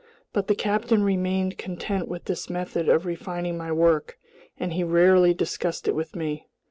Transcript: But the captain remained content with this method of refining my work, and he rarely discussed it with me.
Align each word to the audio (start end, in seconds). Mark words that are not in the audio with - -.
But 0.33 0.47
the 0.47 0.55
captain 0.55 1.03
remained 1.03 1.59
content 1.59 2.07
with 2.07 2.25
this 2.25 2.49
method 2.49 2.89
of 2.89 3.05
refining 3.05 3.55
my 3.55 3.71
work, 3.71 4.17
and 4.59 4.73
he 4.73 4.83
rarely 4.83 5.31
discussed 5.35 5.87
it 5.87 5.93
with 5.93 6.15
me. 6.15 6.47